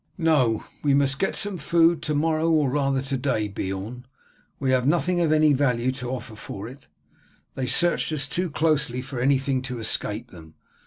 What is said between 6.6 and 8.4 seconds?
it. They searched us